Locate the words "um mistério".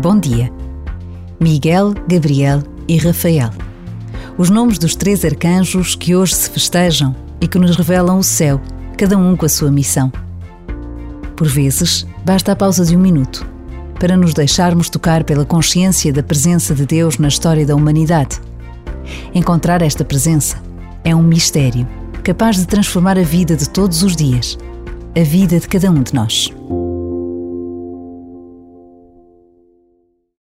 21.12-21.84